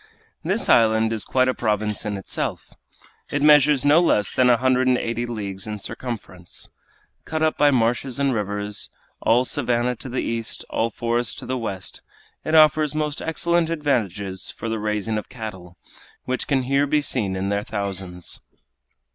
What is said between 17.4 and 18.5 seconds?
their thousands.